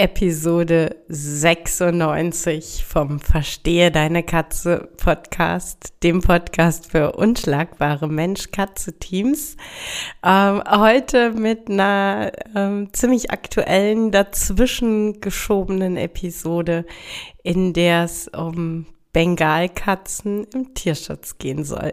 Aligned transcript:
Episode 0.00 0.94
96 1.08 2.84
vom 2.86 3.18
Verstehe 3.18 3.90
deine 3.90 4.22
Katze 4.22 4.88
Podcast, 4.96 5.92
dem 6.04 6.20
Podcast 6.20 6.92
für 6.92 7.14
unschlagbare 7.14 8.06
Mensch-Katze-Teams. 8.06 9.56
Ähm, 10.24 10.62
heute 10.70 11.32
mit 11.32 11.68
einer 11.68 12.30
ähm, 12.54 12.90
ziemlich 12.92 13.32
aktuellen, 13.32 14.12
dazwischen 14.12 15.20
geschobenen 15.20 15.96
Episode, 15.96 16.86
in 17.42 17.72
der 17.72 18.04
es 18.04 18.28
um 18.28 18.86
Bengalkatzen 19.12 20.46
im 20.54 20.74
Tierschutz 20.74 21.38
gehen 21.38 21.64
soll. 21.64 21.92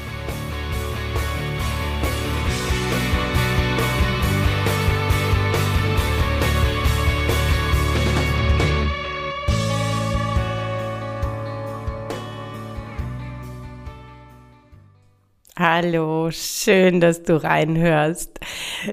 Hallo, 15.63 16.31
schön, 16.31 17.01
dass 17.01 17.21
du 17.21 17.35
reinhörst. 17.35 18.39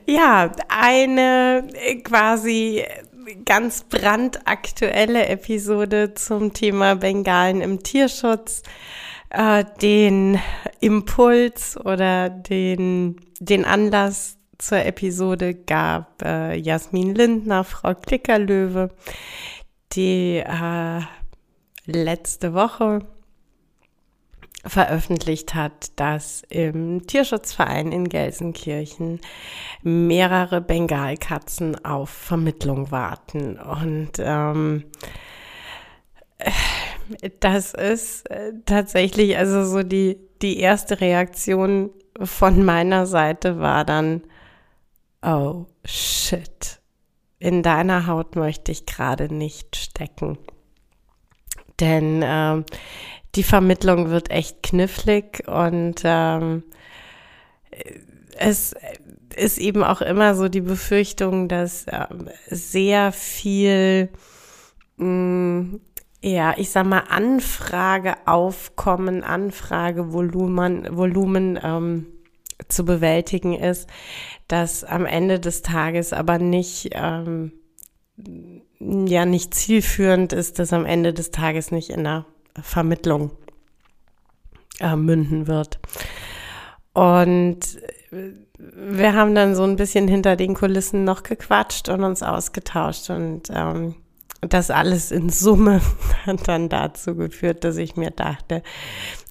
Ja, 0.06 0.52
eine 0.68 1.66
quasi 2.04 2.84
ganz 3.46 3.84
brandaktuelle 3.84 5.28
Episode 5.28 6.12
zum 6.12 6.52
Thema 6.52 6.96
Bengalen 6.96 7.62
im 7.62 7.82
Tierschutz. 7.82 8.64
Äh, 9.30 9.64
den 9.80 10.38
Impuls 10.80 11.78
oder 11.82 12.28
den, 12.28 13.16
den 13.40 13.64
Anlass 13.64 14.36
zur 14.58 14.84
Episode 14.84 15.54
gab 15.54 16.20
äh, 16.22 16.54
Jasmin 16.54 17.14
Lindner, 17.14 17.64
Frau 17.64 17.94
Klickerlöwe, 17.94 18.90
die 19.94 20.44
äh, 20.46 21.00
letzte 21.86 22.52
Woche 22.52 23.06
veröffentlicht 24.64 25.54
hat, 25.54 25.98
dass 25.98 26.42
im 26.48 27.06
Tierschutzverein 27.06 27.92
in 27.92 28.08
Gelsenkirchen 28.08 29.20
mehrere 29.82 30.60
Bengalkatzen 30.60 31.84
auf 31.84 32.10
Vermittlung 32.10 32.90
warten. 32.90 33.58
Und 33.58 34.12
ähm, 34.18 34.84
das 37.40 37.74
ist 37.74 38.28
äh, 38.30 38.52
tatsächlich, 38.66 39.36
also 39.36 39.64
so 39.64 39.82
die, 39.82 40.18
die 40.42 40.58
erste 40.58 41.00
Reaktion 41.00 41.90
von 42.20 42.64
meiner 42.64 43.06
Seite 43.06 43.60
war 43.60 43.84
dann, 43.84 44.22
oh 45.22 45.66
shit, 45.84 46.80
in 47.38 47.62
deiner 47.62 48.06
Haut 48.06 48.34
möchte 48.34 48.72
ich 48.72 48.86
gerade 48.86 49.32
nicht 49.32 49.76
stecken. 49.76 50.38
Denn 51.80 52.22
ähm, 52.24 52.64
die 53.34 53.42
Vermittlung 53.42 54.10
wird 54.10 54.30
echt 54.30 54.62
knifflig 54.62 55.42
und 55.46 56.00
ähm, 56.04 56.62
es 58.38 58.74
ist 59.36 59.58
eben 59.58 59.84
auch 59.84 60.00
immer 60.00 60.34
so 60.34 60.48
die 60.48 60.62
Befürchtung, 60.62 61.48
dass 61.48 61.84
ähm, 61.88 62.30
sehr 62.48 63.12
viel, 63.12 64.08
mh, 64.96 65.06
mm, 65.06 65.80
ja, 66.20 66.52
ich 66.56 66.70
sag 66.70 66.84
mal, 66.86 67.04
Anfrageaufkommen, 67.08 69.22
Anfragevolumen 69.22 70.96
Volumen, 70.96 71.60
ähm, 71.62 72.06
zu 72.66 72.84
bewältigen 72.84 73.54
ist, 73.54 73.88
dass 74.48 74.82
am 74.82 75.06
Ende 75.06 75.38
des 75.38 75.62
Tages 75.62 76.12
aber 76.12 76.38
nicht, 76.38 76.90
ähm, 76.92 77.52
ja, 78.80 79.26
nicht 79.26 79.54
zielführend 79.54 80.32
ist, 80.32 80.58
dass 80.58 80.72
am 80.72 80.84
Ende 80.84 81.14
des 81.14 81.30
Tages 81.30 81.70
nicht 81.70 81.90
in 81.90 82.02
der 82.02 82.26
Vermittlung 82.62 83.30
äh, 84.80 84.96
münden 84.96 85.46
wird. 85.46 85.78
Und 86.92 87.60
wir 88.10 89.14
haben 89.14 89.34
dann 89.34 89.54
so 89.54 89.62
ein 89.64 89.76
bisschen 89.76 90.08
hinter 90.08 90.36
den 90.36 90.54
Kulissen 90.54 91.04
noch 91.04 91.22
gequatscht 91.22 91.88
und 91.88 92.02
uns 92.02 92.22
ausgetauscht 92.22 93.10
und 93.10 93.50
ähm, 93.50 93.94
das 94.40 94.70
alles 94.70 95.10
in 95.10 95.30
Summe 95.30 95.80
hat 96.26 96.48
dann 96.48 96.68
dazu 96.68 97.14
geführt, 97.16 97.64
dass 97.64 97.76
ich 97.76 97.96
mir 97.96 98.10
dachte, 98.10 98.62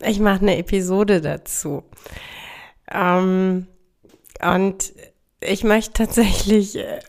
ich 0.05 0.19
mache 0.19 0.41
eine 0.41 0.57
Episode 0.57 1.21
dazu. 1.21 1.83
Ähm, 2.91 3.67
und 4.41 4.93
ich 5.39 5.63
möchte 5.63 6.05
tatsächlich 6.05 6.77
äh, 6.77 6.99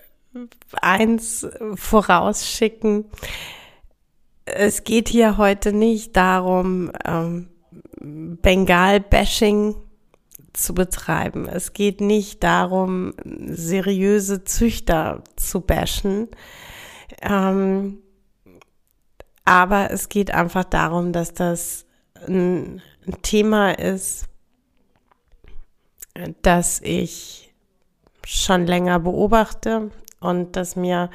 eins 0.80 1.46
vorausschicken 1.74 3.06
es 4.54 4.84
geht 4.84 5.08
hier 5.08 5.36
heute 5.36 5.72
nicht 5.72 6.16
darum, 6.16 6.90
ähm, 7.04 7.48
Bengal-Bashing 8.00 9.74
zu 10.52 10.74
betreiben. 10.74 11.48
Es 11.48 11.72
geht 11.72 12.00
nicht 12.00 12.42
darum, 12.42 13.14
seriöse 13.24 14.44
Züchter 14.44 15.22
zu 15.36 15.60
bashen. 15.60 16.28
Ähm, 17.22 17.98
aber 19.44 19.90
es 19.90 20.08
geht 20.08 20.32
einfach 20.32 20.64
darum, 20.64 21.12
dass 21.12 21.32
das 21.32 21.86
ein, 22.26 22.82
Thema 23.22 23.70
ist, 23.78 24.26
das 26.42 26.82
ich 26.82 27.54
schon 28.26 28.66
länger 28.66 29.00
beobachte 29.00 29.90
und 30.20 30.54
das 30.56 30.76
mir 30.76 31.08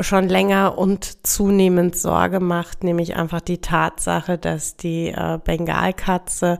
schon 0.00 0.28
länger 0.28 0.76
und 0.76 1.26
zunehmend 1.26 1.96
Sorge 1.96 2.40
macht, 2.40 2.82
nämlich 2.82 3.16
einfach 3.16 3.40
die 3.40 3.60
Tatsache, 3.60 4.38
dass 4.38 4.76
die 4.76 5.08
äh, 5.08 5.38
Bengalkatze 5.42 6.58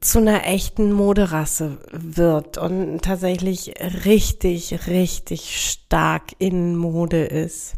zu 0.00 0.18
einer 0.18 0.46
echten 0.46 0.92
Moderasse 0.92 1.78
wird 1.92 2.58
und 2.58 3.02
tatsächlich 3.02 3.74
richtig, 4.04 4.86
richtig 4.88 5.70
stark 5.70 6.32
in 6.38 6.76
Mode 6.76 7.24
ist. 7.24 7.74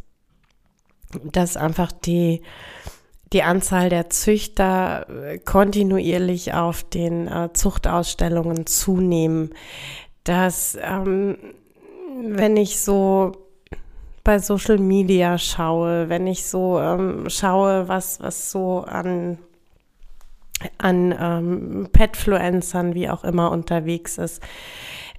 Dass 1.22 1.56
einfach 1.56 1.92
die, 1.92 2.42
die 3.32 3.42
Anzahl 3.42 3.90
der 3.90 4.10
Züchter 4.10 5.06
äh, 5.08 5.38
kontinuierlich 5.38 6.54
auf 6.54 6.82
den 6.82 7.28
äh, 7.28 7.50
Zuchtausstellungen 7.52 8.66
zunehmen. 8.66 9.50
Dass, 10.24 10.76
ähm, 10.82 11.36
wenn 12.24 12.56
ich 12.56 12.80
so 12.80 13.45
bei 14.26 14.40
Social 14.40 14.78
Media 14.78 15.38
schaue, 15.38 16.08
wenn 16.08 16.26
ich 16.26 16.46
so 16.46 16.80
ähm, 16.80 17.30
schaue, 17.30 17.86
was, 17.86 18.20
was 18.20 18.50
so 18.50 18.80
an, 18.80 19.38
an 20.78 21.14
ähm, 21.16 21.88
Petfluencern, 21.92 22.94
wie 22.94 23.08
auch 23.08 23.22
immer, 23.22 23.52
unterwegs 23.52 24.18
ist. 24.18 24.42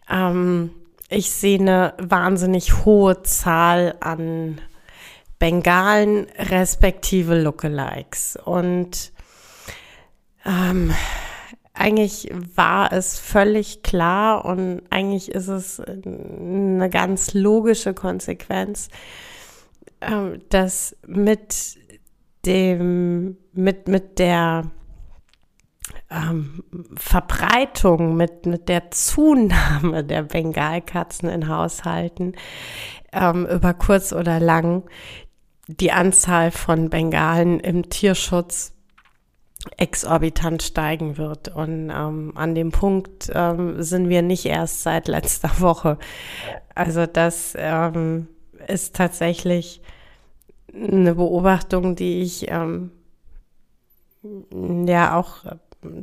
Ähm, 0.09 0.71
ich 1.07 1.31
sehe 1.31 1.57
eine 1.57 1.94
wahnsinnig 2.00 2.83
hohe 2.83 3.24
Zahl 3.24 3.95
an 4.01 4.59
Bengalen 5.39 6.27
respektive 6.38 7.42
Lookalikes. 7.42 8.38
Und 8.44 9.13
ähm, 10.45 10.94
eigentlich 11.77 12.29
war 12.56 12.91
es 12.91 13.19
völlig 13.19 13.83
klar 13.83 14.45
und 14.45 14.81
eigentlich 14.89 15.31
ist 15.31 15.47
es 15.47 15.79
eine 15.79 16.89
ganz 16.89 17.33
logische 17.33 17.94
Konsequenz, 17.94 18.89
ähm, 20.01 20.41
dass 20.50 20.95
mit 21.06 21.77
dem, 22.45 23.38
mit, 23.53 23.88
mit 23.88 24.19
der 24.19 24.71
ähm, 26.09 26.63
Verbreitung, 26.95 28.15
mit, 28.15 28.45
mit 28.45 28.69
der 28.69 28.91
Zunahme 28.91 30.03
der 30.03 30.24
Bengalkatzen 30.24 31.29
in 31.29 31.47
Haushalten 31.47 32.33
ähm, 33.12 33.45
über 33.45 33.74
kurz 33.74 34.13
oder 34.13 34.39
lang 34.39 34.83
die 35.68 35.91
Anzahl 35.91 36.51
von 36.51 36.89
Bengalen 36.89 37.59
im 37.59 37.89
Tierschutz 37.89 38.76
exorbitant 39.77 40.63
steigen 40.63 41.17
wird. 41.17 41.49
Und 41.49 41.89
ähm, 41.89 42.33
an 42.35 42.55
dem 42.55 42.71
Punkt 42.71 43.31
ähm, 43.33 43.81
sind 43.81 44.09
wir 44.09 44.21
nicht 44.21 44.45
erst 44.45 44.83
seit 44.83 45.07
letzter 45.07 45.51
Woche. 45.59 45.97
Also 46.75 47.05
das 47.05 47.53
ähm, 47.57 48.27
ist 48.67 48.95
tatsächlich 48.95 49.81
eine 50.73 51.15
Beobachtung, 51.15 51.95
die 51.95 52.21
ich 52.21 52.49
ähm, 52.49 52.91
ja 54.85 55.15
auch 55.17 55.45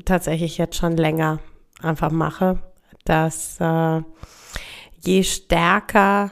tatsächlich 0.04 0.58
jetzt 0.58 0.76
schon 0.76 0.96
länger 0.96 1.40
einfach 1.82 2.10
mache, 2.10 2.58
dass 3.04 3.60
äh, 3.60 4.02
je 5.00 5.22
stärker 5.22 6.30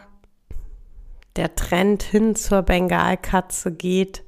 der 1.37 1.55
Trend 1.55 2.03
hin 2.03 2.35
zur 2.37 2.63
Bengalkatze 2.63 3.73
geht, 3.73 4.23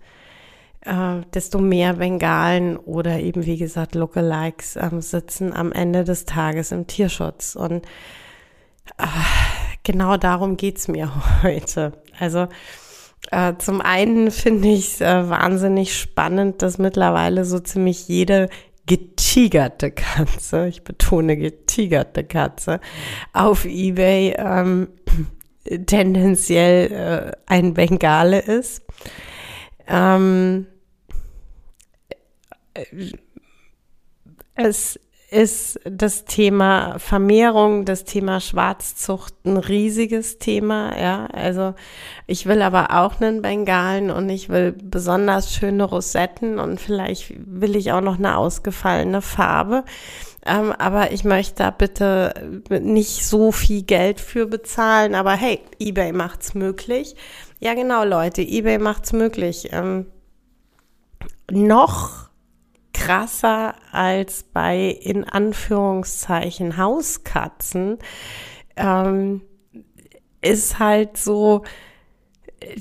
äh, 0.84 1.22
desto 1.32 1.58
mehr 1.58 1.94
Bengalen 1.94 2.76
oder 2.76 3.18
eben 3.18 3.46
wie 3.46 3.56
gesagt 3.56 3.94
Lookalikes 3.94 4.76
äh, 4.76 4.90
sitzen 5.00 5.52
am 5.52 5.72
Ende 5.72 6.04
des 6.04 6.24
Tages 6.24 6.72
im 6.72 6.86
Tierschutz. 6.86 7.56
Und 7.56 7.86
äh, 8.98 9.06
genau 9.82 10.16
darum 10.16 10.56
geht's 10.56 10.88
mir 10.88 11.10
heute. 11.42 11.92
Also 12.18 12.48
äh, 13.30 13.54
zum 13.58 13.80
einen 13.80 14.30
finde 14.30 14.68
ich 14.68 14.94
es 14.94 15.00
äh, 15.00 15.28
wahnsinnig 15.28 15.98
spannend, 15.98 16.62
dass 16.62 16.78
mittlerweile 16.78 17.44
so 17.44 17.58
ziemlich 17.58 18.08
jede 18.08 18.48
getigerte 18.86 19.90
Katze, 19.90 20.68
ich 20.68 20.84
betone 20.84 21.38
getigerte 21.38 22.22
Katze, 22.24 22.80
auf 23.32 23.64
eBay 23.64 24.34
ähm, 24.36 24.88
tendenziell 25.86 26.92
äh, 26.92 27.32
ein 27.46 27.72
Bengale 27.72 28.40
ist. 28.40 28.82
Ähm, 29.88 30.66
es 34.54 34.98
ist 35.30 35.80
das 35.84 36.26
Thema 36.26 36.98
Vermehrung, 37.00 37.84
das 37.84 38.04
Thema 38.04 38.40
Schwarzzucht 38.40 39.34
ein 39.44 39.56
riesiges 39.56 40.38
Thema, 40.38 40.96
ja. 40.96 41.26
Also 41.26 41.74
ich 42.28 42.46
will 42.46 42.62
aber 42.62 42.92
auch 43.02 43.20
einen 43.20 43.42
Bengalen 43.42 44.12
und 44.12 44.28
ich 44.28 44.48
will 44.48 44.72
besonders 44.72 45.52
schöne 45.52 45.84
Rosetten 45.84 46.60
und 46.60 46.80
vielleicht 46.80 47.34
will 47.36 47.74
ich 47.74 47.90
auch 47.90 48.00
noch 48.00 48.18
eine 48.18 48.36
ausgefallene 48.36 49.22
Farbe. 49.22 49.84
Ähm, 50.46 50.72
aber 50.72 51.10
ich 51.10 51.24
möchte 51.24 51.64
da 51.64 51.70
bitte 51.70 52.62
nicht 52.70 53.26
so 53.26 53.50
viel 53.50 53.82
Geld 53.82 54.20
für 54.20 54.46
bezahlen. 54.46 55.16
Aber 55.16 55.32
hey, 55.32 55.60
eBay 55.80 56.12
macht's 56.12 56.54
möglich. 56.54 57.16
Ja, 57.58 57.74
genau, 57.74 58.04
Leute, 58.04 58.42
eBay 58.42 58.78
macht's 58.78 59.12
möglich. 59.12 59.70
Ähm, 59.72 60.06
noch 61.50 62.28
krasser 63.04 63.74
als 63.92 64.42
bei 64.42 64.86
in 64.88 65.24
Anführungszeichen 65.24 66.76
Hauskatzen 66.76 67.98
ähm, 68.76 69.42
ist 70.40 70.78
halt 70.78 71.16
so 71.16 71.64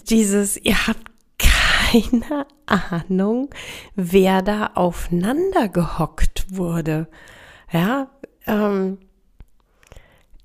dieses, 0.08 0.58
ihr 0.58 0.88
habt 0.88 1.12
keine 1.38 2.48
Ahnung, 2.66 3.50
wer 3.96 4.42
da 4.42 4.72
aufeinander 4.76 5.68
gehockt 5.70 6.46
wurde. 6.50 7.08
Ja, 7.72 8.10
ähm, 8.48 9.00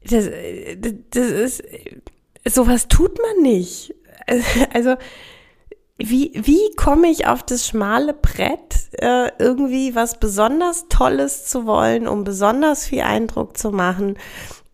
das, 0.02 0.28
das 1.10 1.30
ist, 1.30 1.62
sowas 2.44 2.88
tut 2.88 3.18
man 3.18 3.42
nicht. 3.42 3.94
Also, 4.74 4.96
wie, 5.98 6.30
wie 6.34 6.74
komme 6.76 7.08
ich 7.08 7.26
auf 7.26 7.42
das 7.42 7.66
schmale 7.66 8.14
Brett, 8.14 8.88
äh, 8.92 9.30
irgendwie 9.38 9.96
was 9.96 10.18
besonders 10.20 10.86
Tolles 10.88 11.46
zu 11.46 11.66
wollen, 11.66 12.06
um 12.06 12.22
besonders 12.22 12.86
viel 12.86 13.02
Eindruck 13.02 13.56
zu 13.56 13.72
machen? 13.72 14.16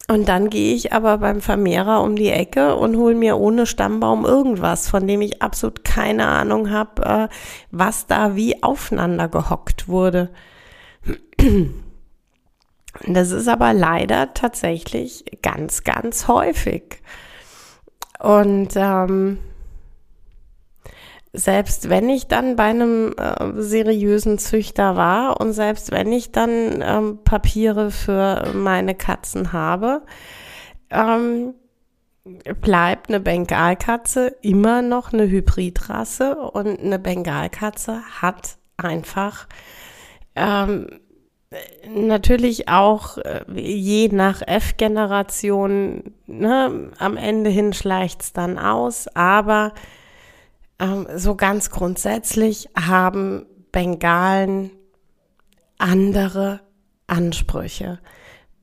Und 0.07 0.29
dann 0.29 0.51
gehe 0.51 0.75
ich 0.75 0.93
aber 0.93 1.17
beim 1.17 1.41
Vermehrer 1.41 2.03
um 2.03 2.15
die 2.15 2.29
Ecke 2.29 2.77
und 2.77 2.99
hole 2.99 3.15
mir 3.15 3.39
ohne 3.39 3.65
Stammbaum 3.65 4.27
irgendwas, 4.27 4.87
von 4.87 5.07
dem 5.07 5.23
ich 5.23 5.41
absolut 5.41 5.83
keine 5.83 6.27
Ahnung 6.27 6.71
habe, 6.71 7.03
äh, 7.03 7.29
was 7.71 8.07
da 8.07 8.37
wie 8.37 8.63
aufeinander 8.63 9.29
gehockt 9.29 9.89
wurde. 9.89 10.29
Das 13.07 13.31
ist 13.31 13.49
aber 13.49 13.73
leider 13.73 14.35
tatsächlich 14.35 15.25
ganz, 15.43 15.85
ganz 15.85 16.29
häufig. 16.29 17.01
Und 18.21 18.69
ähm, 18.77 19.39
selbst 21.35 21.91
wenn 21.91 22.09
ich 22.09 22.29
dann 22.29 22.55
bei 22.55 22.65
einem 22.65 23.13
äh, 23.19 23.61
seriösen 23.61 24.39
Züchter 24.39 24.97
war 24.97 25.41
und 25.41 25.53
selbst 25.53 25.91
wenn 25.91 26.13
ich 26.13 26.31
dann 26.31 26.81
ähm, 26.81 27.19
Papiere 27.25 27.91
für 27.91 28.53
meine 28.55 28.95
Katzen 28.95 29.53
habe, 29.53 30.03
ähm, 30.91 31.55
bleibt 32.61 33.09
eine 33.09 33.21
Bengalkatze 33.21 34.29
immer 34.43 34.81
noch 34.81 35.13
eine 35.13 35.29
Hybridrasse 35.29 36.37
und 36.37 36.81
eine 36.81 37.01
Bengalkatze 37.01 38.01
hat 38.21 38.57
einfach 38.77 39.49
ähm, 40.37 40.87
natürlich 41.89 42.69
auch 42.69 43.19
äh, 43.19 43.45
je 43.55 44.09
nach 44.09 44.41
F-Generation, 44.41 46.15
ne, 46.27 46.91
am 46.99 47.17
Ende 47.17 47.51
hin 47.51 47.73
schleicht's 47.73 48.33
dann 48.33 48.59
aus, 48.59 49.09
aber 49.15 49.73
ähm, 50.79 51.07
so 51.17 51.35
ganz 51.35 51.71
grundsätzlich 51.71 52.69
haben 52.77 53.47
Bengalen 53.73 54.71
andere 55.79 56.61
Ansprüche. 57.07 57.99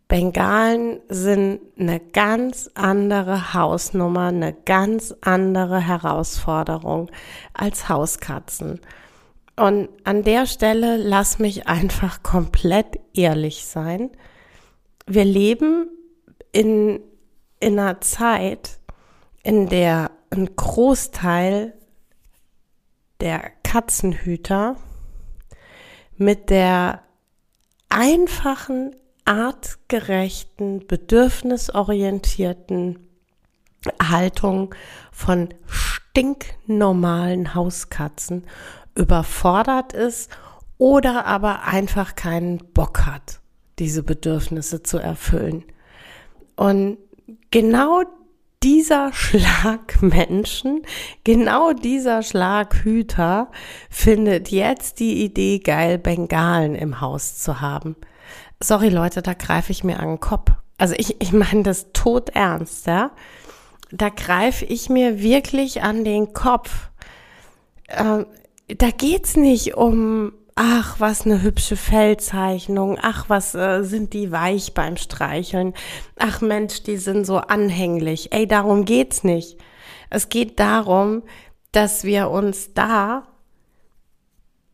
Bengalen 0.07 0.99
sind 1.07 1.61
eine 1.79 2.01
ganz 2.01 2.69
andere 2.73 3.53
Hausnummer, 3.53 4.27
eine 4.27 4.53
ganz 4.53 5.15
andere 5.21 5.79
Herausforderung 5.79 7.09
als 7.53 7.87
Hauskatzen. 7.87 8.81
Und 9.55 9.89
an 10.03 10.23
der 10.23 10.47
Stelle 10.47 10.97
lass 10.97 11.39
mich 11.39 11.67
einfach 11.67 12.23
komplett 12.23 12.99
ehrlich 13.13 13.65
sein. 13.65 14.09
Wir 15.07 15.23
leben 15.23 15.87
in, 16.51 16.99
in 17.59 17.79
einer 17.79 18.01
Zeit, 18.01 18.79
in 19.43 19.69
der 19.69 20.11
ein 20.29 20.55
Großteil 20.55 21.73
der 23.21 23.51
Katzenhüter 23.63 24.75
mit 26.17 26.49
der 26.49 27.03
einfachen, 27.89 28.95
artgerechten, 29.25 30.87
bedürfnisorientierten 30.87 33.07
Haltung 34.01 34.73
von 35.11 35.49
stinknormalen 35.67 37.53
Hauskatzen 37.55 38.45
überfordert 38.95 39.93
ist 39.93 40.31
oder 40.77 41.25
aber 41.25 41.63
einfach 41.63 42.15
keinen 42.15 42.57
Bock 42.73 43.05
hat, 43.05 43.39
diese 43.79 44.03
Bedürfnisse 44.03 44.83
zu 44.83 44.97
erfüllen. 44.97 45.63
Und 46.55 46.97
genau 47.51 48.03
dieser 48.63 49.11
Schlag 49.13 50.01
Menschen, 50.01 50.83
genau 51.23 51.73
dieser 51.73 52.23
Schlag 52.23 52.75
Hüter 52.83 53.49
findet 53.89 54.49
jetzt 54.49 54.99
die 54.99 55.23
Idee 55.23 55.59
geil, 55.59 55.97
Bengalen 55.97 56.75
im 56.75 57.01
Haus 57.01 57.37
zu 57.37 57.61
haben. 57.61 57.95
Sorry 58.61 58.89
Leute, 58.89 59.21
da 59.21 59.33
greife 59.33 59.71
ich 59.71 59.83
mir 59.83 59.99
an 59.99 60.09
den 60.09 60.19
Kopf. 60.19 60.51
Also 60.77 60.93
ich, 60.97 61.21
ich 61.21 61.31
meine 61.31 61.63
das 61.63 61.87
tot 61.93 62.29
ernst, 62.29 62.87
ja. 62.87 63.11
Da 63.91 64.09
greife 64.09 64.65
ich 64.65 64.89
mir 64.89 65.21
wirklich 65.21 65.81
an 65.81 66.05
den 66.05 66.33
Kopf. 66.33 66.89
Ähm, 67.89 68.25
da 68.67 68.89
geht's 68.89 69.35
nicht 69.35 69.75
um 69.75 70.31
ach, 70.55 70.99
was 70.99 71.25
eine 71.25 71.41
hübsche 71.41 71.75
Fellzeichnung, 71.75 72.97
ach, 73.01 73.29
was 73.29 73.55
äh, 73.55 73.83
sind 73.83 74.13
die 74.13 74.31
weich 74.31 74.73
beim 74.73 74.97
Streicheln, 74.97 75.73
ach 76.17 76.41
Mensch, 76.41 76.83
die 76.83 76.97
sind 76.97 77.25
so 77.25 77.37
anhänglich. 77.37 78.33
Ey, 78.33 78.47
darum 78.47 78.85
geht's 78.85 79.23
nicht. 79.23 79.57
Es 80.09 80.29
geht 80.29 80.59
darum, 80.59 81.23
dass 81.71 82.03
wir 82.03 82.29
uns 82.29 82.73
da 82.73 83.27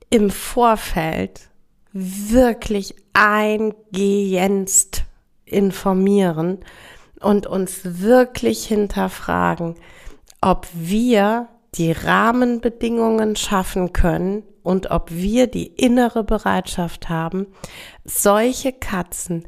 im 0.10 0.30
Vorfeld 0.30 1.50
wirklich 1.94 2.96
eingehendst 3.14 5.04
informieren 5.46 6.60
und 7.20 7.48
uns 7.48 7.82
wirklich 7.84 8.66
hinterfragen, 8.66 9.76
ob 10.42 10.68
wir 10.74 11.48
die 11.76 11.92
Rahmenbedingungen 11.92 13.36
schaffen 13.36 13.94
können, 13.94 14.44
und 14.68 14.92
ob 14.92 15.12
wir 15.12 15.48
die 15.48 15.68
innere 15.68 16.26
Bereitschaft 16.26 17.08
haben, 17.08 17.48
solche 18.04 18.74
Katzen 18.74 19.48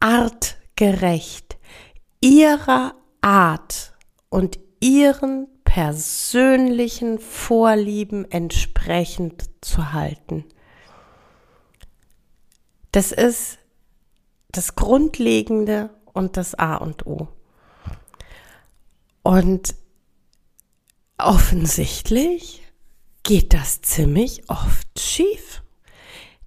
artgerecht 0.00 1.58
ihrer 2.22 2.94
Art 3.20 3.92
und 4.30 4.58
ihren 4.80 5.48
persönlichen 5.64 7.18
Vorlieben 7.18 8.24
entsprechend 8.30 9.50
zu 9.60 9.92
halten. 9.92 10.46
Das 12.90 13.12
ist 13.12 13.58
das 14.48 14.76
Grundlegende 14.76 15.90
und 16.14 16.38
das 16.38 16.54
A 16.54 16.76
und 16.76 17.06
O. 17.06 17.28
Und 19.22 19.74
offensichtlich 21.18 22.63
geht 23.24 23.52
das 23.52 23.82
ziemlich 23.82 24.48
oft 24.48 25.00
schief. 25.00 25.62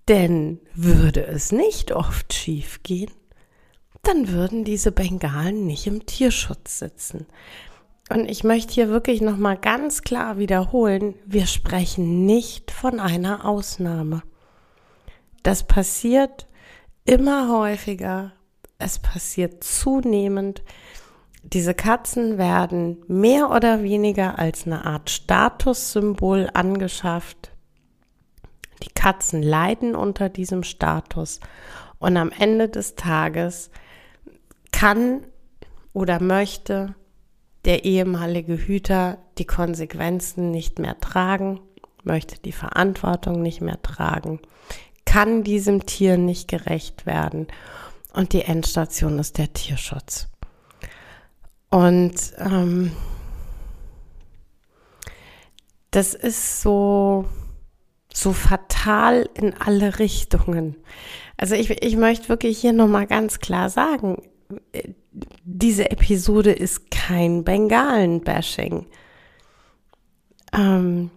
Denn 0.07 0.61
würde 0.73 1.25
es 1.25 1.51
nicht 1.51 1.91
oft 1.91 2.33
schief 2.33 2.81
gehen, 2.83 3.11
dann 4.03 4.29
würden 4.29 4.63
diese 4.63 4.93
Bengalen 4.93 5.65
nicht 5.65 5.85
im 5.85 6.05
Tierschutz 6.05 6.79
sitzen. 6.79 7.25
Und 8.09 8.29
ich 8.31 8.45
möchte 8.45 8.73
hier 8.73 8.87
wirklich 8.87 9.19
nochmal 9.19 9.57
ganz 9.57 10.01
klar 10.01 10.37
wiederholen, 10.37 11.15
wir 11.25 11.45
sprechen 11.45 12.25
nicht 12.25 12.71
von 12.71 13.01
einer 13.01 13.43
Ausnahme. 13.43 14.23
Das 15.43 15.67
passiert 15.67 16.47
immer 17.03 17.51
häufiger, 17.51 18.31
es 18.79 18.99
passiert 18.99 19.61
zunehmend. 19.63 20.63
Diese 21.43 21.73
Katzen 21.73 22.37
werden 22.37 22.97
mehr 23.07 23.51
oder 23.51 23.83
weniger 23.83 24.37
als 24.37 24.65
eine 24.65 24.85
Art 24.85 25.09
Statussymbol 25.09 26.49
angeschafft. 26.53 27.51
Die 28.83 28.93
Katzen 28.93 29.41
leiden 29.41 29.95
unter 29.95 30.29
diesem 30.29 30.63
Status 30.63 31.39
und 31.99 32.17
am 32.17 32.31
Ende 32.31 32.69
des 32.69 32.95
Tages 32.95 33.71
kann 34.71 35.21
oder 35.93 36.21
möchte 36.21 36.95
der 37.65 37.85
ehemalige 37.85 38.57
Hüter 38.57 39.17
die 39.37 39.45
Konsequenzen 39.45 40.51
nicht 40.51 40.79
mehr 40.79 40.99
tragen, 40.99 41.59
möchte 42.03 42.39
die 42.39 42.51
Verantwortung 42.51 43.41
nicht 43.41 43.61
mehr 43.61 43.81
tragen, 43.81 44.39
kann 45.05 45.43
diesem 45.43 45.85
Tier 45.85 46.17
nicht 46.17 46.47
gerecht 46.47 47.05
werden 47.05 47.47
und 48.13 48.33
die 48.33 48.43
Endstation 48.43 49.19
ist 49.19 49.37
der 49.37 49.53
Tierschutz. 49.53 50.27
Und 51.77 52.33
ähm, 52.39 52.91
das 55.91 56.15
ist 56.15 56.63
so, 56.63 57.25
so 58.11 58.33
fatal 58.33 59.29
in 59.35 59.53
alle 59.53 59.99
Richtungen. 59.99 60.75
Also 61.37 61.53
ich, 61.53 61.69
ich 61.83 61.95
möchte 61.95 62.29
wirklich 62.29 62.57
hier 62.57 62.73
nochmal 62.73 63.05
ganz 63.05 63.37
klar 63.37 63.69
sagen, 63.69 64.23
diese 65.43 65.91
Episode 65.91 66.51
ist 66.51 66.89
kein 66.89 67.43
Bengalen-Bashing. 67.43 68.87
Ähm, 70.53 71.11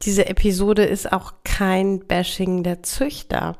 diese 0.00 0.26
Episode 0.26 0.86
ist 0.86 1.12
auch 1.12 1.34
kein 1.44 2.06
Bashing 2.06 2.62
der 2.62 2.82
Züchter. 2.82 3.58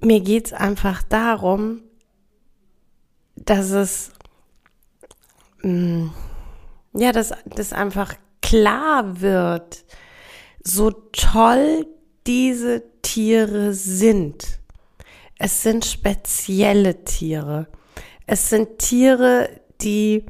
Mir 0.00 0.20
geht 0.20 0.46
es 0.46 0.52
einfach 0.54 1.02
darum, 1.02 1.82
dass 3.36 3.70
es, 3.70 4.13
ja, 5.64 7.12
dass, 7.12 7.32
dass 7.46 7.72
einfach 7.72 8.14
klar 8.42 9.20
wird, 9.20 9.84
so 10.62 10.90
toll 10.90 11.86
diese 12.26 12.82
Tiere 13.02 13.74
sind. 13.74 14.60
Es 15.38 15.62
sind 15.62 15.84
spezielle 15.84 17.04
Tiere. 17.04 17.68
Es 18.26 18.48
sind 18.48 18.78
Tiere, 18.78 19.48
die 19.80 20.24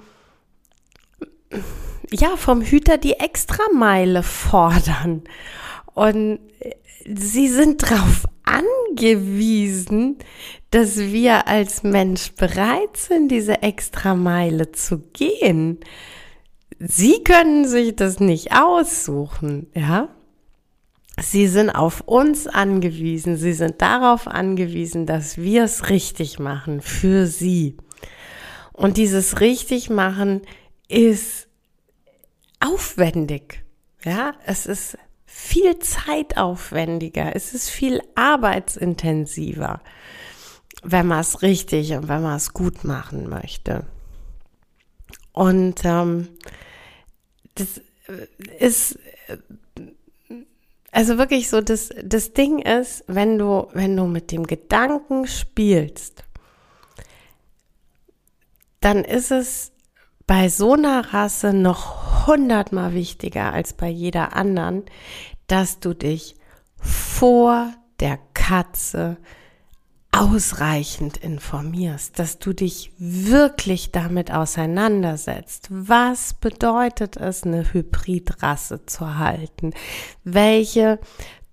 ja 2.11 2.37
vom 2.37 2.62
Hüter 2.62 2.99
die 2.99 3.14
Extrameile 3.14 4.23
fordern. 4.23 5.23
Und 5.95 6.41
sie 7.05 7.49
sind 7.49 7.83
darauf 7.83 8.25
angewiesen, 8.45 10.19
dass 10.71 10.99
wir 10.99 11.47
als 11.49 11.83
Mensch 11.83 12.33
bereit 12.33 12.97
sind, 12.97 13.29
diese 13.29 13.63
Extrameile 13.63 14.73
zu 14.73 14.99
gehen. 15.13 15.81
Sie 16.79 17.23
können 17.25 17.67
sich 17.67 17.97
das 17.97 18.21
nicht 18.21 18.53
aussuchen, 18.53 19.69
ja? 19.75 20.09
Sie 21.21 21.47
sind 21.47 21.71
auf 21.71 22.01
uns 22.01 22.49
angewiesen, 22.49 23.37
sie 23.37 23.53
sind 23.53 23.81
darauf 23.81 24.27
angewiesen, 24.27 25.07
dass 25.07 25.39
wir 25.39 25.63
es 25.63 25.89
richtig 25.89 26.41
machen 26.41 26.81
für 26.81 27.27
sie. 27.29 27.77
Und 28.73 28.97
dieses 28.97 29.41
richtig 29.41 29.91
machen 29.91 30.43
ist 30.89 31.47
aufwendig. 32.59 33.65
Ja, 34.05 34.35
es 34.45 34.67
ist 34.67 34.99
viel 35.37 35.81
zeitaufwendiger, 35.81 37.35
es 37.35 37.55
ist 37.55 37.69
viel 37.69 38.00
arbeitsintensiver, 38.14 39.81
wenn 40.85 41.09
man 41.09 41.19
es 41.19 41.43
richtig 41.43 41.93
und 41.93 42.07
wenn 42.07 42.23
man 42.23 42.37
es 42.37 42.53
gut 42.53 42.85
machen 42.85 43.29
möchte. 43.29 43.85
Und 45.33 45.85
ähm, 45.85 46.29
das 47.57 47.81
ist 48.61 48.97
also 50.93 51.19
wirklich 51.19 51.50
so, 51.50 51.61
das, 51.61 51.91
das 52.05 52.33
Ding 52.33 52.61
ist, 52.61 53.03
wenn 53.09 53.37
du, 53.37 53.67
wenn 53.73 53.97
du 53.97 54.05
mit 54.05 54.31
dem 54.31 54.47
Gedanken 54.47 55.26
spielst, 55.26 56.23
dann 58.81 59.03
ist 59.03 59.33
es 59.33 59.73
bei 60.26 60.49
so 60.49 60.73
einer 60.73 61.12
Rasse 61.12 61.52
noch 61.52 62.26
hundertmal 62.26 62.95
wichtiger 62.95 63.52
als 63.52 63.73
bei 63.73 63.88
jeder 63.88 64.35
anderen, 64.35 64.85
dass 65.47 65.81
du 65.81 65.95
dich 65.95 66.37
vor 66.78 67.73
der 68.00 68.19
Katze 68.33 69.16
ausreichend 70.12 71.16
informierst, 71.16 72.19
dass 72.19 72.38
du 72.38 72.52
dich 72.52 72.93
wirklich 72.99 73.90
damit 73.90 74.33
auseinandersetzt. 74.33 75.66
Was 75.71 76.35
bedeutet 76.35 77.16
es, 77.16 77.43
eine 77.43 77.73
Hybridrasse 77.73 78.87
zu 78.87 79.19
halten? 79.19 79.73
Welche 80.23 81.00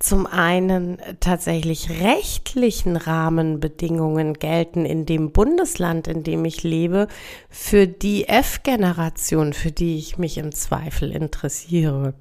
zum 0.01 0.25
einen 0.25 0.97
tatsächlich 1.19 1.89
rechtlichen 2.01 2.97
Rahmenbedingungen 2.97 4.33
gelten 4.33 4.85
in 4.85 5.05
dem 5.05 5.31
Bundesland, 5.31 6.07
in 6.07 6.23
dem 6.23 6.43
ich 6.45 6.63
lebe, 6.63 7.07
für 7.49 7.87
die 7.87 8.27
F-Generation, 8.27 9.53
für 9.53 9.71
die 9.71 9.97
ich 9.97 10.17
mich 10.17 10.37
im 10.37 10.51
Zweifel 10.53 11.11
interessiere. 11.11 12.15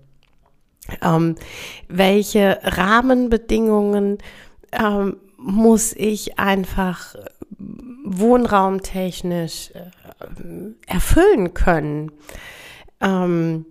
Ähm, 1.03 1.37
welche 1.89 2.59
Rahmenbedingungen 2.63 4.19
ähm, 4.73 5.17
muss 5.39 5.95
ich 5.95 6.39
einfach 6.39 7.15
wohnraumtechnisch 8.05 9.71
äh, 9.71 9.91
erfüllen 10.87 11.55
können. 11.55 12.13
Ähm, 13.01 13.65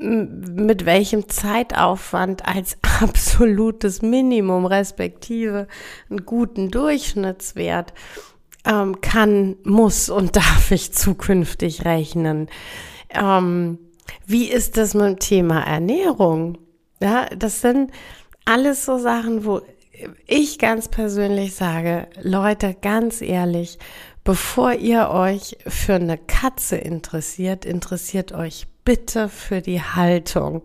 mit 0.00 0.86
welchem 0.86 1.28
Zeitaufwand 1.28 2.46
als 2.46 2.78
absolutes 3.00 4.02
Minimum 4.02 4.66
respektive 4.66 5.68
einen 6.08 6.24
guten 6.24 6.70
Durchschnittswert 6.70 7.92
ähm, 8.64 9.00
kann, 9.00 9.56
muss 9.64 10.08
und 10.08 10.36
darf 10.36 10.70
ich 10.70 10.92
zukünftig 10.92 11.84
rechnen. 11.84 12.48
Ähm, 13.10 13.78
wie 14.26 14.50
ist 14.50 14.76
das 14.76 14.94
mit 14.94 15.04
dem 15.04 15.18
Thema 15.18 15.60
Ernährung? 15.60 16.58
Ja, 17.00 17.26
das 17.36 17.60
sind 17.60 17.90
alles 18.44 18.84
so 18.84 18.98
Sachen, 18.98 19.44
wo 19.44 19.60
ich 20.26 20.58
ganz 20.58 20.88
persönlich 20.88 21.54
sage, 21.54 22.08
Leute, 22.22 22.74
ganz 22.80 23.20
ehrlich, 23.20 23.78
bevor 24.24 24.72
ihr 24.72 25.10
euch 25.10 25.58
für 25.66 25.94
eine 25.94 26.18
Katze 26.18 26.76
interessiert, 26.76 27.64
interessiert 27.64 28.32
euch 28.32 28.66
bitte 28.90 29.28
für 29.28 29.60
die 29.60 29.80
Haltung. 29.80 30.64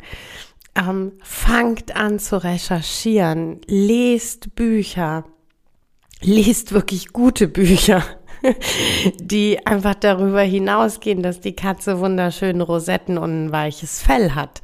Ähm, 0.73 1.11
fangt 1.21 1.95
an 1.95 2.17
zu 2.17 2.43
recherchieren, 2.43 3.61
lest 3.67 4.55
Bücher, 4.55 5.25
lest 6.21 6.71
wirklich 6.71 7.09
gute 7.13 7.47
Bücher, 7.47 8.01
die 9.21 9.63
einfach 9.67 9.93
darüber 9.93 10.41
hinausgehen, 10.41 11.21
dass 11.21 11.39
die 11.39 11.55
Katze 11.55 11.99
wunderschöne 11.99 12.63
Rosetten 12.63 13.19
und 13.19 13.45
ein 13.45 13.51
weiches 13.51 14.01
Fell 14.01 14.31
hat. 14.31 14.63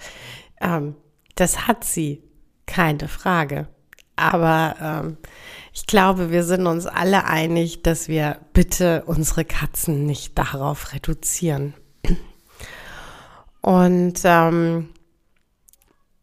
Ähm, 0.60 0.96
das 1.36 1.68
hat 1.68 1.84
sie, 1.84 2.24
keine 2.65 3.08
Frage. 3.08 3.68
Aber 4.15 4.75
ähm, 4.82 5.18
ich 5.72 5.86
glaube, 5.86 6.32
wir 6.32 6.46
sind 6.46 6.65
uns 6.65 6.88
alle 6.88 7.25
einig, 7.25 7.84
dass 7.84 8.08
wir 8.08 8.39
bitte 8.53 9.03
unsere 9.06 9.46
Katzen 9.46 10.08
nicht 10.08 10.36
darauf 10.36 10.94
reduzieren. 10.94 11.75
Und 13.62 14.22
ähm, 14.24 14.89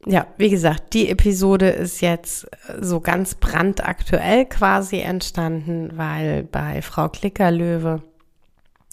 ja, 0.07 0.27
wie 0.37 0.51
gesagt, 0.51 0.95
die 0.95 1.09
Episode 1.09 1.69
ist 1.69 2.01
jetzt 2.01 2.47
so 2.81 3.01
ganz 3.01 3.35
brandaktuell 3.35 4.47
quasi 4.47 4.99
entstanden, 4.99 5.97
weil 5.97 6.45
bei 6.45 6.83
Frau 6.83 7.09
Klickerlöwe 7.09 8.03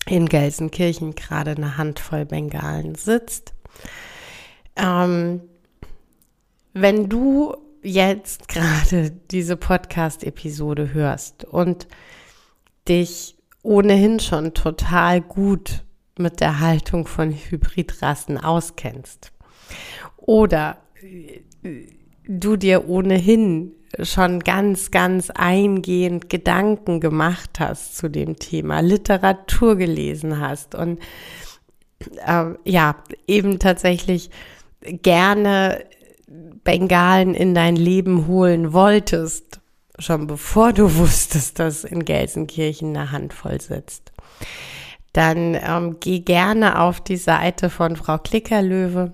in 0.08 0.28
Gelsenkirchen 0.28 1.16
gerade 1.16 1.52
eine 1.52 1.78
Handvoll 1.78 2.26
Bengalen 2.26 2.96
sitzt. 2.96 3.54
Ähm, 4.76 5.42
wenn 6.74 7.10
du 7.10 7.56
jetzt 7.82 8.48
gerade 8.48 9.12
diese 9.32 9.58
Podcast-Episode 9.58 10.94
hörst 10.94 11.46
und 11.46 11.88
dich 12.88 13.36
ohnehin 13.64 14.20
schon 14.20 14.54
total 14.54 15.22
gut 15.22 15.84
mit 16.18 16.40
der 16.40 16.60
Haltung 16.60 17.08
von 17.08 17.32
Hybridrassen 17.32 18.38
auskennst. 18.38 19.32
Oder 20.18 20.78
du 22.28 22.56
dir 22.56 22.88
ohnehin 22.88 23.72
schon 24.02 24.40
ganz, 24.40 24.92
ganz 24.92 25.30
eingehend 25.30 26.30
Gedanken 26.30 27.00
gemacht 27.00 27.60
hast 27.60 27.98
zu 27.98 28.10
dem 28.10 28.38
Thema, 28.38 28.82
Literatur 28.82 29.76
gelesen 29.76 30.40
hast 30.40 30.76
und 30.76 31.00
äh, 32.26 32.46
ja, 32.66 32.96
eben 33.28 33.60
tatsächlich 33.60 34.30
gerne 34.82 35.86
Bengalen 36.28 37.34
in 37.34 37.54
dein 37.54 37.76
Leben 37.76 38.28
holen 38.28 38.74
wolltest, 38.74 39.62
schon 40.00 40.28
bevor 40.28 40.74
du 40.74 40.96
wusstest, 40.98 41.60
dass 41.60 41.84
in 41.84 42.04
Gelsenkirchen 42.04 42.96
eine 42.96 43.12
Handvoll 43.12 43.62
sitzt, 43.62 44.12
dann 45.16 45.56
ähm, 45.56 45.98
geh 46.00 46.20
gerne 46.20 46.82
auf 46.82 47.02
die 47.02 47.18
Seite 47.18 47.70
von 47.70 47.96
Frau 47.96 48.18
Klickerlöwe 48.18 49.14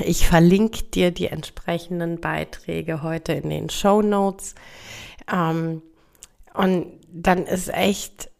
ich 0.00 0.26
verlinke 0.26 0.84
dir 0.84 1.10
die 1.10 1.28
entsprechenden 1.28 2.20
Beiträge 2.20 3.02
heute 3.02 3.32
in 3.32 3.50
den 3.50 3.70
Show 3.70 4.02
Notes. 4.02 4.54
Ähm, 5.32 5.82
und 6.54 6.86
dann 7.08 7.46
ist 7.46 7.72
echt 7.72 8.30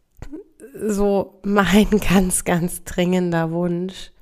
so 0.74 1.40
mein 1.42 1.88
ganz, 2.08 2.44
ganz 2.44 2.84
dringender 2.84 3.50
Wunsch. 3.50 4.12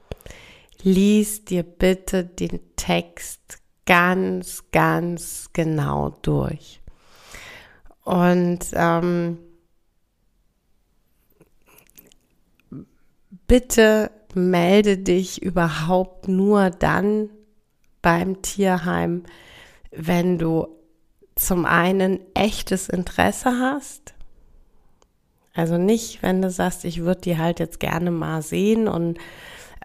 Lies 0.82 1.44
dir 1.44 1.62
bitte 1.62 2.24
den 2.24 2.60
Text 2.76 3.40
ganz, 3.86 4.64
ganz 4.70 5.50
genau 5.52 6.10
durch. 6.22 6.80
Und 8.04 8.60
ähm, 8.74 9.38
bitte 13.46 14.10
melde 14.34 14.98
dich 14.98 15.42
überhaupt 15.42 16.28
nur 16.28 16.70
dann 16.70 17.30
beim 18.02 18.42
Tierheim, 18.42 19.24
wenn 19.90 20.38
du 20.38 20.68
zum 21.36 21.64
einen 21.64 22.20
echtes 22.34 22.88
Interesse 22.88 23.58
hast. 23.60 24.14
Also 25.54 25.78
nicht, 25.78 26.22
wenn 26.22 26.42
du 26.42 26.50
sagst, 26.50 26.84
ich 26.84 27.00
würde 27.00 27.20
die 27.22 27.38
halt 27.38 27.60
jetzt 27.60 27.78
gerne 27.78 28.10
mal 28.10 28.42
sehen 28.42 28.88
und 28.88 29.18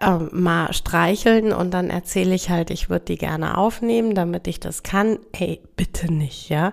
äh, 0.00 0.16
mal 0.16 0.72
streicheln 0.72 1.52
und 1.52 1.72
dann 1.72 1.90
erzähle 1.90 2.34
ich 2.34 2.50
halt, 2.50 2.70
ich 2.70 2.90
würde 2.90 3.04
die 3.06 3.18
gerne 3.18 3.56
aufnehmen, 3.56 4.14
damit 4.14 4.48
ich 4.48 4.58
das 4.58 4.82
kann. 4.82 5.18
Hey, 5.34 5.60
bitte 5.76 6.12
nicht, 6.12 6.48
ja. 6.48 6.72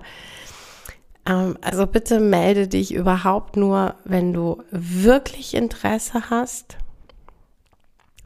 Ähm, 1.27 1.57
also 1.61 1.85
bitte 1.87 2.19
melde 2.19 2.67
dich 2.67 2.93
überhaupt 2.93 3.57
nur, 3.57 3.95
wenn 4.05 4.33
du 4.33 4.63
wirklich 4.71 5.53
Interesse 5.53 6.29
hast 6.29 6.77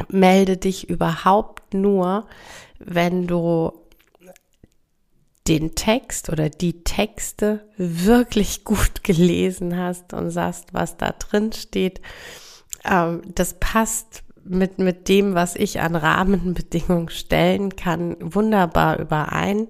melde 0.09 0.57
dich 0.57 0.89
überhaupt 0.89 1.73
nur, 1.73 2.27
wenn 2.79 3.27
du 3.27 3.73
den 5.47 5.75
Text 5.75 6.29
oder 6.29 6.49
die 6.49 6.83
Texte 6.83 7.65
wirklich 7.77 8.63
gut 8.63 9.03
gelesen 9.03 9.77
hast 9.77 10.13
und 10.13 10.29
sagst, 10.29 10.73
was 10.73 10.97
da 10.97 11.11
drin 11.11 11.51
steht. 11.51 12.01
Ähm, 12.85 13.21
das 13.35 13.55
passt 13.59 14.23
mit, 14.43 14.79
mit 14.79 15.07
dem, 15.07 15.35
was 15.35 15.55
ich 15.55 15.81
an 15.81 15.95
Rahmenbedingungen 15.95 17.09
stellen 17.09 17.75
kann, 17.75 18.15
wunderbar 18.19 18.99
überein. 18.99 19.67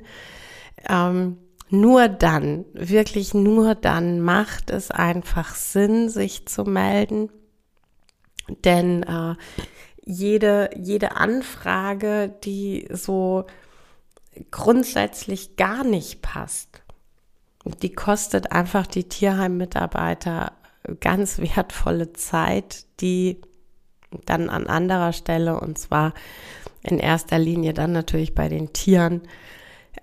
Ähm, 0.88 1.38
nur 1.72 2.08
dann, 2.10 2.66
wirklich 2.74 3.34
nur 3.34 3.76
dann 3.76 4.20
macht 4.20 4.70
es 4.70 4.92
einfach 4.92 5.56
Sinn, 5.56 6.10
sich 6.10 6.46
zu 6.48 6.64
melden. 6.64 7.30
Denn 8.66 9.04
äh, 9.04 9.36
jede, 10.04 10.70
jede 10.76 11.16
Anfrage, 11.16 12.34
die 12.44 12.88
so 12.92 13.46
grundsätzlich 14.50 15.56
gar 15.56 15.84
nicht 15.84 16.22
passt, 16.22 16.82
die 17.82 17.94
kostet 17.94 18.52
einfach 18.52 18.88
die 18.88 19.08
Tierheim-Mitarbeiter 19.08 20.54
ganz 21.00 21.40
wertvolle 21.40 22.14
Zeit, 22.14 22.86
die 23.00 23.42
dann 24.26 24.50
an 24.50 24.68
anderer 24.68 25.14
Stelle 25.14 25.60
und 25.60 25.78
zwar 25.78 26.14
in 26.84 27.00
erster 27.00 27.40
Linie 27.40 27.74
dann 27.74 27.92
natürlich 27.92 28.34
bei 28.36 28.50
den 28.50 28.74
Tieren 28.74 29.22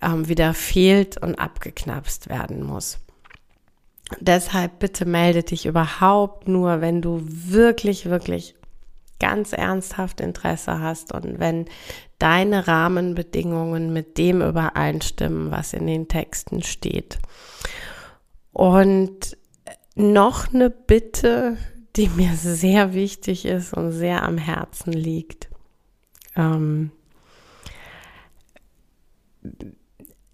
ähm, 0.02 0.28
wieder 0.28 0.54
fehlt 0.54 1.20
und 1.22 1.36
abgeknapst 1.36 2.28
werden 2.28 2.62
muss. 2.62 2.98
Deshalb 4.20 4.78
bitte 4.78 5.04
melde 5.04 5.42
dich 5.42 5.66
überhaupt 5.66 6.48
nur, 6.48 6.80
wenn 6.80 7.02
du 7.02 7.20
wirklich, 7.24 8.06
wirklich 8.06 8.54
ganz 9.20 9.52
ernsthaft 9.52 10.20
Interesse 10.20 10.80
hast 10.80 11.12
und 11.12 11.38
wenn 11.38 11.66
deine 12.18 12.66
Rahmenbedingungen 12.66 13.92
mit 13.92 14.18
dem 14.18 14.40
übereinstimmen, 14.40 15.50
was 15.50 15.72
in 15.72 15.86
den 15.86 16.08
Texten 16.08 16.62
steht. 16.62 17.18
Und 18.52 19.36
noch 19.94 20.52
eine 20.52 20.70
Bitte, 20.70 21.58
die 21.96 22.08
mir 22.16 22.34
sehr 22.34 22.94
wichtig 22.94 23.44
ist 23.44 23.74
und 23.74 23.92
sehr 23.92 24.22
am 24.22 24.38
Herzen 24.38 24.92
liegt. 24.92 25.48
Ähm, 26.36 26.92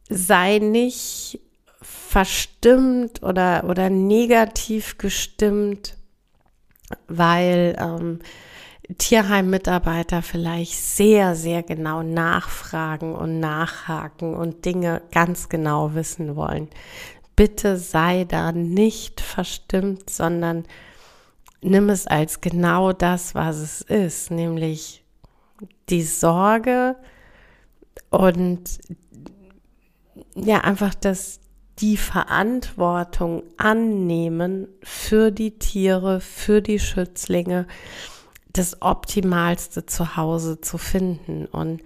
sei 0.09 0.59
nicht 0.59 1.41
verstimmt 1.81 3.23
oder, 3.23 3.65
oder 3.69 3.91
negativ 3.91 4.99
gestimmt, 4.99 5.97
weil 7.09 7.77
ähm, 7.79 8.21
Tierheim-Mitarbeiter 8.99 10.23
vielleicht 10.23 10.75
sehr, 10.75 11.35
sehr 11.35 11.63
genau 11.63 12.03
nachfragen 12.03 13.15
und 13.15 13.41
nachhaken 13.41 14.35
und 14.35 14.65
Dinge 14.65 15.03
ganz 15.11 15.49
genau 15.49 15.95
wissen 15.95 16.37
wollen. 16.37 16.69
Bitte 17.37 17.79
sei 17.79 18.25
da 18.25 18.53
nicht 18.53 19.21
verstimmt, 19.21 20.11
sondern 20.11 20.65
nimm 21.63 21.89
es 21.89 22.07
als 22.07 22.41
genau 22.41 22.93
das, 22.93 23.35
was 23.35 23.57
es 23.57 23.81
ist, 23.81 24.31
nämlich 24.31 25.03
die 25.89 26.03
Sorge 26.03 26.97
und 28.11 28.79
ja, 30.35 30.61
einfach 30.61 30.95
das, 30.95 31.41
die 31.79 31.97
Verantwortung 31.97 33.43
annehmen 33.57 34.69
für 34.83 35.31
die 35.31 35.59
Tiere, 35.59 36.21
für 36.21 36.63
die 36.63 36.79
Schützlinge 36.79 37.67
das 38.53 38.81
optimalste 38.83 39.85
Zuhause 39.87 40.61
zu 40.61 40.79
finden. 40.79 41.47
Und 41.47 41.83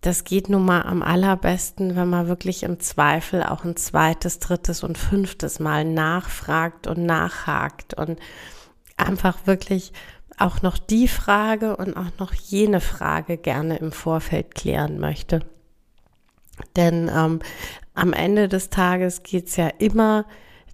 das 0.00 0.22
geht 0.22 0.48
nun 0.48 0.64
mal 0.64 0.82
am 0.82 1.02
allerbesten, 1.02 1.96
wenn 1.96 2.08
man 2.08 2.28
wirklich 2.28 2.62
im 2.62 2.78
Zweifel 2.78 3.42
auch 3.42 3.64
ein 3.64 3.76
zweites, 3.76 4.38
drittes 4.38 4.84
und 4.84 4.96
fünftes 4.96 5.58
Mal 5.58 5.84
nachfragt 5.84 6.86
und 6.86 7.04
nachhakt 7.04 7.94
und 7.94 8.20
einfach 8.96 9.46
wirklich 9.46 9.92
auch 10.38 10.62
noch 10.62 10.78
die 10.78 11.08
Frage 11.08 11.76
und 11.76 11.96
auch 11.96 12.18
noch 12.18 12.32
jene 12.34 12.80
Frage 12.80 13.36
gerne 13.36 13.78
im 13.78 13.90
Vorfeld 13.90 14.54
klären 14.54 15.00
möchte. 15.00 15.40
Denn 16.76 17.10
ähm, 17.14 17.40
am 17.94 18.12
Ende 18.12 18.48
des 18.48 18.70
Tages 18.70 19.22
geht 19.22 19.48
es 19.48 19.56
ja 19.56 19.68
immer 19.78 20.26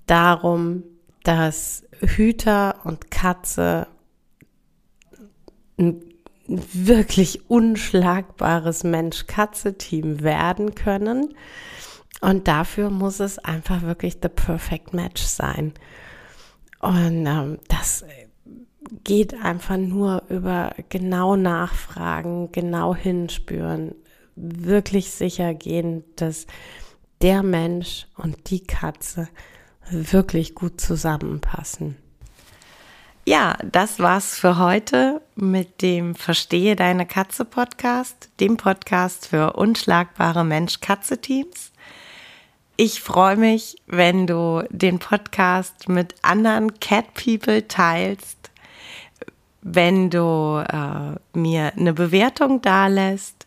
darum, 0.07 0.83
dass 1.25 1.85
Hüter 2.01 2.81
und 2.85 3.11
Katze 3.11 3.87
ein 5.79 6.03
wirklich 6.47 7.49
unschlagbares 7.49 8.85
Mensch-Katze-Team 8.85 10.23
werden 10.23 10.75
können. 10.75 11.35
Und 12.21 12.49
dafür 12.49 12.90
muss 12.90 13.21
es 13.21 13.38
einfach 13.38 13.83
wirklich 13.83 14.18
the 14.23 14.29
perfect 14.29 14.92
match 14.92 15.23
sein. 15.23 15.73
Und 16.81 17.27
ähm, 17.27 17.59
das 17.68 18.05
geht 19.05 19.35
einfach 19.42 19.77
nur 19.77 20.25
über 20.29 20.73
genau 20.88 21.37
nachfragen, 21.37 22.51
genau 22.53 22.95
hinspüren, 22.95 23.95
wirklich 24.37 25.11
sicher 25.11 25.55
gehen, 25.55 26.05
dass 26.16 26.47
der 27.21 27.42
Mensch 27.42 28.07
und 28.16 28.51
die 28.51 28.61
Katze 28.61 29.29
wirklich 29.90 30.55
gut 30.55 30.81
zusammenpassen. 30.81 31.97
Ja, 33.25 33.57
das 33.64 34.01
war's 34.01 34.37
für 34.37 34.59
heute 34.59 35.23
mit 35.37 35.81
dem 35.81 36.16
Verstehe 36.16 36.75
deine 36.75 37.07
Katze 37.07 37.45
Podcast, 37.45 38.31
dem 38.40 38.57
Podcast 38.57 39.29
für 39.29 39.53
unschlagbare 39.53 40.45
Mensch-Katze-Teams. 40.45 41.71
Ich 42.77 43.01
freue 43.01 43.37
mich, 43.37 43.77
wenn 43.87 44.27
du 44.27 44.66
den 44.71 44.99
Podcast 44.99 45.88
mit 45.88 46.16
anderen 46.23 46.81
Cat 46.81 47.14
People 47.14 47.68
teilst, 47.68 48.51
wenn 49.61 50.11
du 50.11 50.64
äh, 50.66 51.38
mir 51.38 51.73
eine 51.77 51.92
Bewertung 51.92 52.61
dalässt 52.61 53.47